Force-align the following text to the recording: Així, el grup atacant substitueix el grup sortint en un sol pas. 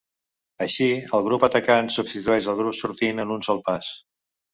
Així, 0.65 0.85
el 1.17 1.25
grup 1.27 1.43
atacant 1.47 1.91
substitueix 1.97 2.47
el 2.53 2.57
grup 2.63 2.79
sortint 2.79 3.25
en 3.25 3.35
un 3.37 3.45
sol 3.49 3.63
pas. 3.69 3.93